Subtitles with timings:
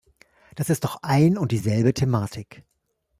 [0.55, 2.63] Das ist doch ein und dieselbe Thematik.